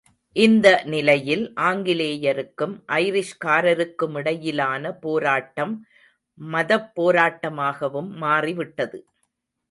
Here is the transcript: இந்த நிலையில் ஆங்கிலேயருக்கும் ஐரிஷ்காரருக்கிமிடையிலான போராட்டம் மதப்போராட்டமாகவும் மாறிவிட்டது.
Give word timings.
இந்த 0.35 0.67
நிலையில் 0.83 1.43
ஆங்கிலேயருக்கும் 1.65 2.73
ஐரிஷ்காரருக்கிமிடையிலான 2.99 4.93
போராட்டம் 4.99 5.73
மதப்போராட்டமாகவும் 6.39 8.09
மாறிவிட்டது. 8.23 8.99